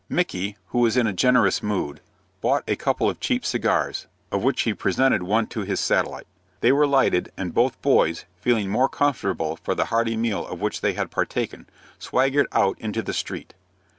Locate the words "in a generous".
0.97-1.61